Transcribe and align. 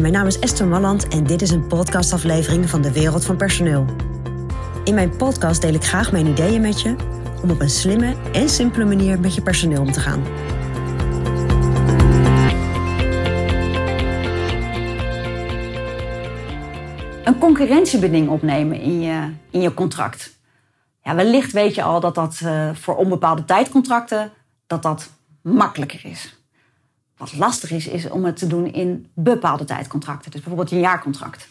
Mijn 0.00 0.12
naam 0.12 0.26
is 0.26 0.38
Esther 0.38 0.66
Malland 0.66 1.08
en 1.08 1.24
dit 1.24 1.42
is 1.42 1.50
een 1.50 1.66
podcastaflevering 1.66 2.70
van 2.70 2.82
de 2.82 2.92
Wereld 2.92 3.24
van 3.24 3.36
Personeel. 3.36 3.84
In 4.84 4.94
mijn 4.94 5.16
podcast 5.16 5.60
deel 5.60 5.74
ik 5.74 5.84
graag 5.84 6.12
mijn 6.12 6.26
ideeën 6.26 6.60
met 6.60 6.80
je 6.80 6.96
om 7.42 7.50
op 7.50 7.60
een 7.60 7.70
slimme 7.70 8.14
en 8.32 8.48
simpele 8.48 8.84
manier 8.84 9.20
met 9.20 9.34
je 9.34 9.42
personeel 9.42 9.80
om 9.80 9.92
te 9.92 10.00
gaan. 10.00 10.22
Een 17.24 17.38
concurrentiebeding 17.38 18.28
opnemen 18.28 18.80
in 18.80 19.00
je, 19.00 19.30
in 19.50 19.60
je 19.60 19.74
contract. 19.74 20.38
Ja, 21.02 21.14
wellicht 21.14 21.52
weet 21.52 21.74
je 21.74 21.82
al 21.82 22.00
dat 22.00 22.14
dat 22.14 22.40
uh, 22.44 22.74
voor 22.74 22.96
onbepaalde 22.96 23.44
tijdcontracten 23.44 24.32
dat 24.66 24.82
dat 24.82 25.10
makkelijker 25.42 26.00
is. 26.04 26.41
Wat 27.22 27.36
lastig 27.36 27.70
is, 27.70 27.86
is 27.86 28.10
om 28.10 28.24
het 28.24 28.36
te 28.36 28.46
doen 28.46 28.72
in 28.72 29.06
bepaalde 29.14 29.64
tijdcontracten. 29.64 30.30
Dus 30.30 30.40
bijvoorbeeld 30.40 30.70
een 30.70 30.80
jaarcontract. 30.80 31.48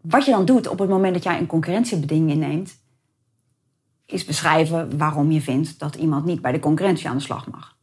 Wat 0.00 0.24
je 0.24 0.30
dan 0.30 0.44
doet 0.44 0.66
op 0.66 0.78
het 0.78 0.88
moment 0.88 1.14
dat 1.14 1.22
jij 1.22 1.38
een 1.38 1.46
concurrentiebeding 1.46 2.30
inneemt, 2.30 2.78
is 4.06 4.24
beschrijven 4.24 4.98
waarom 4.98 5.30
je 5.30 5.40
vindt 5.40 5.78
dat 5.78 5.94
iemand 5.94 6.24
niet 6.24 6.40
bij 6.40 6.52
de 6.52 6.58
concurrentie 6.58 7.08
aan 7.08 7.16
de 7.16 7.22
slag 7.22 7.50
mag. 7.50 7.76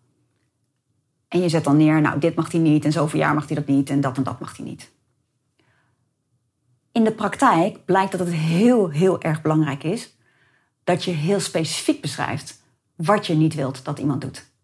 En 1.27 1.41
je 1.41 1.49
zet 1.49 1.63
dan 1.63 1.77
neer, 1.77 2.01
nou, 2.01 2.19
dit 2.19 2.35
mag 2.35 2.51
hij 2.51 2.61
niet 2.61 2.85
en 2.85 2.91
zoveel 2.91 3.19
jaar 3.19 3.33
mag 3.33 3.47
hij 3.47 3.55
dat 3.55 3.67
niet 3.67 3.89
en 3.89 4.01
dat 4.01 4.17
en 4.17 4.23
dat 4.23 4.39
mag 4.39 4.57
hij 4.57 4.65
niet. 4.65 4.91
In 6.91 7.03
de 7.03 7.13
praktijk 7.13 7.85
blijkt 7.85 8.11
dat 8.11 8.19
het 8.19 8.33
heel, 8.33 8.89
heel 8.89 9.21
erg 9.21 9.41
belangrijk 9.41 9.83
is 9.83 10.17
dat 10.83 11.03
je 11.03 11.11
heel 11.11 11.39
specifiek 11.39 12.01
beschrijft 12.01 12.63
wat 12.95 13.27
je 13.27 13.35
niet 13.35 13.53
wilt 13.53 13.85
dat 13.85 13.99
iemand 13.99 14.21
doet. 14.21 14.55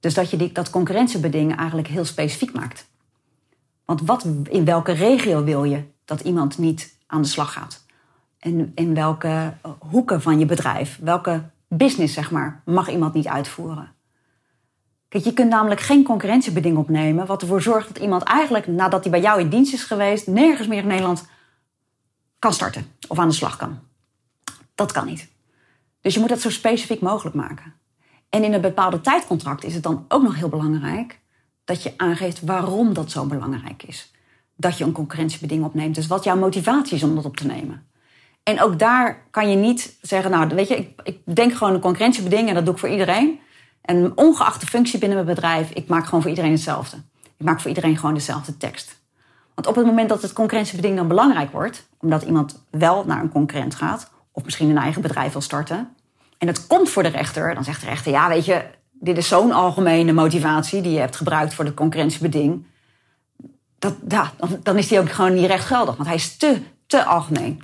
Dus 0.00 0.14
dat 0.14 0.30
je 0.30 0.36
die, 0.36 0.52
dat 0.52 0.70
concurrentiebeding 0.70 1.56
eigenlijk 1.56 1.88
heel 1.88 2.04
specifiek 2.04 2.52
maakt. 2.52 2.88
Want 3.84 4.00
wat, 4.00 4.26
in 4.48 4.64
welke 4.64 4.92
regio 4.92 5.44
wil 5.44 5.64
je 5.64 5.82
dat 6.04 6.20
iemand 6.20 6.58
niet 6.58 6.96
aan 7.06 7.22
de 7.22 7.28
slag 7.28 7.52
gaat? 7.52 7.84
En 8.38 8.72
in 8.74 8.94
welke 8.94 9.54
hoeken 9.78 10.22
van 10.22 10.38
je 10.38 10.46
bedrijf, 10.46 10.98
welke 11.02 11.42
business 11.68 12.14
zeg 12.14 12.30
maar, 12.30 12.62
mag 12.64 12.90
iemand 12.90 13.14
niet 13.14 13.28
uitvoeren? 13.28 13.92
Kijk, 15.08 15.24
je 15.24 15.32
kunt 15.32 15.50
namelijk 15.50 15.80
geen 15.80 16.04
concurrentiebeding 16.04 16.76
opnemen, 16.76 17.26
wat 17.26 17.42
ervoor 17.42 17.62
zorgt 17.62 17.88
dat 17.88 18.02
iemand 18.02 18.22
eigenlijk 18.22 18.66
nadat 18.66 19.02
hij 19.02 19.10
bij 19.10 19.20
jou 19.20 19.40
in 19.40 19.48
dienst 19.48 19.72
is 19.72 19.84
geweest, 19.84 20.26
nergens 20.26 20.68
meer 20.68 20.82
in 20.82 20.88
Nederland 20.88 21.26
kan 22.38 22.52
starten 22.52 22.86
of 23.08 23.18
aan 23.18 23.28
de 23.28 23.34
slag 23.34 23.56
kan. 23.56 23.78
Dat 24.74 24.92
kan 24.92 25.06
niet. 25.06 25.28
Dus 26.00 26.14
je 26.14 26.20
moet 26.20 26.28
dat 26.28 26.40
zo 26.40 26.50
specifiek 26.50 27.00
mogelijk 27.00 27.36
maken. 27.36 27.74
En 28.30 28.44
in 28.44 28.52
een 28.52 28.60
bepaalde 28.60 29.00
tijdcontract 29.00 29.64
is 29.64 29.74
het 29.74 29.82
dan 29.82 30.04
ook 30.08 30.22
nog 30.22 30.36
heel 30.36 30.48
belangrijk 30.48 31.18
dat 31.64 31.82
je 31.82 31.92
aangeeft 31.96 32.40
waarom 32.40 32.94
dat 32.94 33.10
zo 33.10 33.24
belangrijk 33.24 33.82
is. 33.82 34.12
Dat 34.56 34.78
je 34.78 34.84
een 34.84 34.92
concurrentiebeding 34.92 35.64
opneemt. 35.64 35.94
Dus 35.94 36.06
wat 36.06 36.24
jouw 36.24 36.36
motivatie 36.36 36.96
is 36.96 37.02
om 37.02 37.14
dat 37.14 37.24
op 37.24 37.36
te 37.36 37.46
nemen. 37.46 37.86
En 38.42 38.62
ook 38.62 38.78
daar 38.78 39.22
kan 39.30 39.50
je 39.50 39.56
niet 39.56 39.96
zeggen, 40.00 40.30
nou 40.30 40.48
weet 40.48 40.68
je, 40.68 40.76
ik, 40.76 41.00
ik 41.02 41.34
denk 41.34 41.52
gewoon 41.52 41.74
een 41.74 41.80
concurrentiebeding 41.80 42.48
en 42.48 42.54
dat 42.54 42.64
doe 42.64 42.74
ik 42.74 42.80
voor 42.80 42.88
iedereen. 42.88 43.40
En 43.80 44.12
ongeacht 44.16 44.60
de 44.60 44.66
functie 44.66 44.98
binnen 44.98 45.24
mijn 45.24 45.34
bedrijf, 45.34 45.70
ik 45.70 45.88
maak 45.88 46.04
gewoon 46.04 46.20
voor 46.20 46.30
iedereen 46.30 46.52
hetzelfde. 46.52 46.96
Ik 47.36 47.46
maak 47.46 47.60
voor 47.60 47.68
iedereen 47.68 47.96
gewoon 47.96 48.14
dezelfde 48.14 48.56
tekst. 48.56 49.00
Want 49.54 49.66
op 49.66 49.74
het 49.74 49.86
moment 49.86 50.08
dat 50.08 50.22
het 50.22 50.32
concurrentiebeding 50.32 50.96
dan 50.96 51.08
belangrijk 51.08 51.52
wordt, 51.52 51.88
omdat 51.98 52.22
iemand 52.22 52.64
wel 52.70 53.04
naar 53.04 53.20
een 53.20 53.30
concurrent 53.30 53.74
gaat, 53.74 54.10
of 54.32 54.44
misschien 54.44 54.70
een 54.70 54.78
eigen 54.78 55.02
bedrijf 55.02 55.32
wil 55.32 55.40
starten, 55.40 55.94
en 56.40 56.46
het 56.46 56.66
komt 56.66 56.90
voor 56.90 57.02
de 57.02 57.08
rechter, 57.08 57.54
dan 57.54 57.64
zegt 57.64 57.80
de 57.80 57.86
rechter: 57.86 58.12
ja, 58.12 58.28
weet 58.28 58.44
je, 58.44 58.64
dit 58.90 59.16
is 59.16 59.28
zo'n 59.28 59.52
algemene 59.52 60.12
motivatie 60.12 60.82
die 60.82 60.92
je 60.92 60.98
hebt 60.98 61.16
gebruikt 61.16 61.54
voor 61.54 61.64
het 61.64 61.74
concurrentiebeding. 61.74 62.66
Dat, 63.78 63.94
dan, 64.62 64.78
is 64.78 64.88
die 64.88 64.98
ook 64.98 65.10
gewoon 65.10 65.34
niet 65.34 65.46
rechtgeldig, 65.46 65.96
want 65.96 66.08
hij 66.08 66.16
is 66.16 66.36
te, 66.36 66.60
te 66.86 67.04
algemeen. 67.04 67.62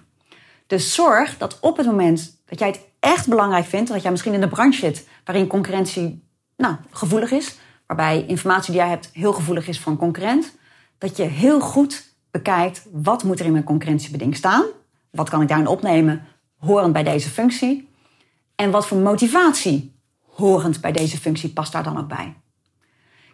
Dus 0.67 0.95
zorg 0.95 1.39
dat 1.39 1.59
op 1.61 1.77
het 1.77 1.87
moment 1.87 2.41
dat 2.45 2.59
jij 2.59 2.69
het 2.69 2.81
echt 3.01 3.29
belangrijk 3.29 3.65
vindt, 3.65 3.91
dat 3.91 4.03
jij 4.03 4.11
misschien 4.11 4.35
in 4.35 4.43
een 4.43 4.49
branche 4.49 4.79
zit 4.79 5.09
waarin 5.25 5.47
concurrentie 5.47 6.25
nou, 6.57 6.77
gevoelig 6.91 7.31
is, 7.31 7.57
waarbij 7.87 8.25
informatie 8.27 8.73
die 8.73 8.81
jij 8.81 8.91
hebt 8.91 9.11
heel 9.13 9.33
gevoelig 9.33 9.69
is 9.69 9.81
voor 9.81 9.93
een 9.93 9.99
concurrent, 9.99 10.57
dat 10.99 11.17
je 11.17 11.23
heel 11.23 11.61
goed 11.61 12.15
bekijkt 12.31 12.87
wat 12.93 13.25
moet 13.25 13.41
er 13.41 13.47
in 13.47 13.53
mijn 13.53 13.65
concurrentiebeding 13.65 14.37
staan, 14.37 14.65
wat 15.11 15.29
kan 15.29 15.43
ik 15.43 15.49
daarin 15.49 15.67
opnemen 15.67 16.27
horend 16.57 16.93
bij 16.93 17.03
deze 17.03 17.29
functie 17.29 17.95
en 18.57 18.71
wat 18.71 18.87
voor 18.87 18.99
motivatie 18.99 19.95
horend 20.21 20.81
bij 20.81 20.93
deze 20.93 21.19
functie 21.19 21.53
past 21.53 21.73
daar 21.73 21.83
dan 21.83 21.99
ook 21.99 22.09
bij. 22.09 22.37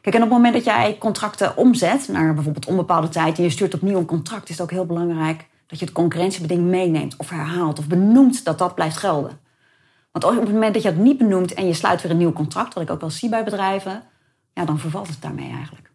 Kijk, 0.01 0.15
en 0.15 0.23
op 0.23 0.29
het 0.29 0.37
moment 0.37 0.55
dat 0.55 0.65
jij 0.65 0.97
contracten 0.99 1.57
omzet 1.57 2.09
naar 2.09 2.35
bijvoorbeeld 2.35 2.67
onbepaalde 2.67 3.09
tijd 3.09 3.39
en 3.39 3.43
je 3.43 3.51
stuurt 3.51 3.75
opnieuw 3.75 3.99
een 3.99 4.05
contract, 4.05 4.49
is 4.49 4.55
het 4.55 4.63
ook 4.63 4.71
heel 4.71 4.87
belangrijk 4.87 5.49
dat 5.67 5.79
je 5.79 5.85
het 5.85 5.95
concurrentiebeding 5.95 6.63
meeneemt 6.63 7.17
of 7.17 7.31
herhaalt 7.31 7.79
of 7.79 7.87
benoemt 7.87 8.45
dat 8.45 8.59
dat 8.59 8.75
blijft 8.75 8.97
gelden. 8.97 9.41
Want 10.13 10.25
op 10.25 10.41
het 10.41 10.53
moment 10.53 10.75
dat 10.75 10.83
je 10.83 10.89
het 10.89 10.99
niet 10.99 11.19
benoemt 11.19 11.55
en 11.55 11.67
je 11.67 11.75
sluit 11.75 12.03
weer 12.03 12.11
een 12.11 12.17
nieuw 12.17 12.33
contract, 12.33 12.75
wat 12.75 12.83
ik 12.83 12.91
ook 12.91 13.01
wel 13.01 13.11
zie 13.11 13.29
bij 13.29 13.45
bedrijven, 13.45 14.03
ja, 14.55 14.65
dan 14.65 14.79
vervalt 14.79 15.09
het 15.09 15.23
daarmee 15.23 15.51
eigenlijk. 15.51 15.91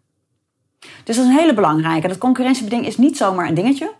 Dus 0.80 1.16
dat 1.16 1.26
is 1.26 1.32
een 1.32 1.38
hele 1.38 1.54
belangrijke. 1.54 2.08
Dat 2.08 2.18
concurrentiebeding 2.18 2.86
is 2.86 2.98
niet 2.98 3.18
zomaar 3.18 3.48
een 3.48 3.54
dingetje. 3.54 3.94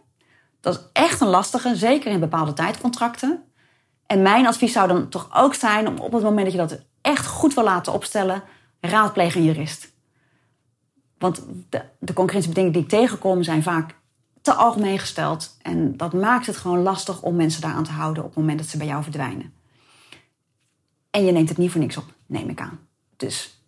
Dat 0.62 0.74
is 0.74 0.82
echt 0.94 1.22
een 1.22 1.28
lastige, 1.28 1.76
zeker 1.76 2.12
in 2.12 2.20
bepaalde 2.20 2.54
tijdcontracten. 2.54 3.44
En 4.08 4.22
mijn 4.22 4.48
advies 4.48 4.72
zou 4.72 4.88
dan 4.88 5.10
toch 5.10 5.30
ook 5.34 5.54
zijn 5.54 5.88
om 5.88 5.98
op 5.98 6.12
het 6.12 6.24
moment 6.24 6.44
dat 6.44 6.52
je 6.52 6.68
dat 6.68 6.86
echt 7.02 7.26
goed 7.26 7.54
wil 7.54 7.64
laten 7.64 7.94
opstellen, 7.94 8.44
raadpleeg 8.80 9.36
een 9.36 9.44
jurist. 9.44 9.96
Want 11.18 11.44
de, 11.70 11.82
de 12.00 12.14
die 12.54 12.82
ik 12.82 12.90
tegenkom 12.90 13.44
zijn 13.44 13.64
vaak 13.64 13.96
te 14.42 14.54
algemeen 14.54 15.00
gesteld. 15.00 15.58
En 15.62 15.98
dat 15.98 16.14
maakt 16.14 16.46
het 16.46 16.58
gewoon 16.58 16.82
lastig 16.82 17.22
om 17.22 17.36
mensen 17.36 17.62
daaraan 17.62 17.84
te 17.84 17.92
houden 17.92 18.24
op 18.24 18.30
het 18.30 18.38
moment 18.38 18.60
dat 18.60 18.68
ze 18.68 18.78
bij 18.78 18.88
jou 18.88 19.04
verdwijnen. 19.04 19.54
En 21.12 21.26
je 21.26 21.32
neemt 21.32 21.50
het 21.50 21.58
niet 21.58 21.72
voor 21.72 21.82
niks 21.82 21.98
op, 21.98 22.06
neem 22.26 22.50
ik 22.50 22.62
aan. 22.62 22.80
Dus 23.16 23.62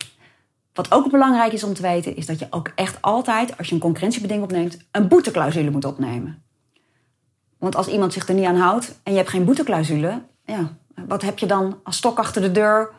wat 0.74 0.92
ook 0.92 1.12
belangrijk 1.12 1.54
is 1.54 1.64
om 1.64 1.74
te 1.74 1.82
weten, 1.82 2.16
is 2.16 2.26
dat 2.26 2.40
je 2.40 2.48
ook 2.50 2.72
echt 2.76 3.02
altijd, 3.02 3.58
als 3.58 3.68
je 3.68 3.74
een 3.74 3.82
concurrentiebeding 3.82 4.44
opneemt, 4.44 4.78
een 4.92 5.08
boeteclausule 5.08 5.72
moet 5.72 5.86
opnemen. 5.86 6.44
Want 7.60 7.76
als 7.76 7.88
iemand 7.88 8.14
zich 8.14 8.28
er 8.28 8.34
niet 8.34 8.46
aan 8.46 8.56
houdt 8.56 9.00
en 9.04 9.12
je 9.12 9.18
hebt 9.18 9.30
geen 9.30 9.46
boeteclausule, 9.46 10.22
ja, 10.46 10.78
wat 11.08 11.22
heb 11.22 11.40
je 11.40 11.46
dan 11.46 11.80
als 11.84 11.98
stok 11.98 12.18
achter 12.18 12.42
de 12.42 12.52
deur 12.52 12.90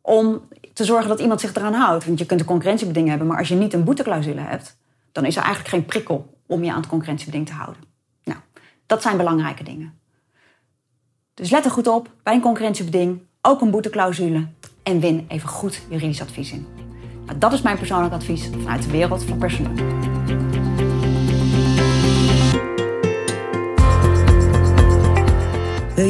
om 0.00 0.48
te 0.72 0.84
zorgen 0.84 1.08
dat 1.08 1.20
iemand 1.20 1.40
zich 1.40 1.54
eraan 1.54 1.74
houdt? 1.74 2.06
Want 2.06 2.18
je 2.18 2.26
kunt 2.26 2.40
een 2.40 2.46
concurrentiebeding 2.46 3.08
hebben, 3.08 3.26
maar 3.26 3.38
als 3.38 3.48
je 3.48 3.54
niet 3.54 3.72
een 3.72 3.84
boeteclausule 3.84 4.40
hebt, 4.40 4.76
dan 5.12 5.24
is 5.24 5.36
er 5.36 5.42
eigenlijk 5.42 5.74
geen 5.74 5.84
prikkel 5.84 6.38
om 6.46 6.64
je 6.64 6.70
aan 6.70 6.80
het 6.80 6.88
concurrentiebeding 6.88 7.46
te 7.46 7.52
houden. 7.52 7.82
Nou, 8.24 8.38
dat 8.86 9.02
zijn 9.02 9.16
belangrijke 9.16 9.64
dingen. 9.64 9.98
Dus 11.34 11.50
let 11.50 11.64
er 11.64 11.70
goed 11.70 11.86
op, 11.86 12.10
bij 12.22 12.34
een 12.34 12.40
concurrentiebeding 12.40 13.20
ook 13.42 13.60
een 13.60 13.70
boeteclausule 13.70 14.46
en 14.82 15.00
win 15.00 15.24
even 15.28 15.48
goed 15.48 15.80
juridisch 15.88 16.20
advies 16.20 16.52
in. 16.52 16.66
Nou, 17.26 17.38
dat 17.38 17.52
is 17.52 17.62
mijn 17.62 17.78
persoonlijk 17.78 18.14
advies 18.14 18.50
vanuit 18.50 18.82
de 18.82 18.90
wereld 18.90 19.24
van 19.24 19.38
personeel. 19.38 20.86